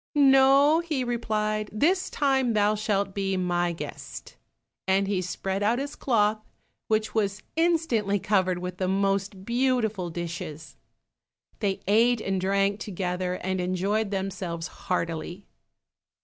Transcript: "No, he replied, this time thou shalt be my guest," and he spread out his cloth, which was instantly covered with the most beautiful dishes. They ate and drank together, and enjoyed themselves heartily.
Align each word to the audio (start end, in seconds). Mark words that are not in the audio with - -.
"No, 0.15 0.79
he 0.79 1.03
replied, 1.03 1.69
this 1.71 2.09
time 2.09 2.53
thou 2.53 2.73
shalt 2.73 3.13
be 3.13 3.37
my 3.37 3.71
guest," 3.71 4.35
and 4.87 5.07
he 5.07 5.21
spread 5.21 5.61
out 5.61 5.77
his 5.77 5.95
cloth, 5.95 6.39
which 6.87 7.13
was 7.13 7.43
instantly 7.55 8.17
covered 8.17 8.57
with 8.57 8.77
the 8.77 8.87
most 8.87 9.45
beautiful 9.45 10.09
dishes. 10.09 10.75
They 11.59 11.81
ate 11.85 12.19
and 12.19 12.41
drank 12.41 12.79
together, 12.79 13.35
and 13.43 13.61
enjoyed 13.61 14.09
themselves 14.09 14.65
heartily. 14.89 15.45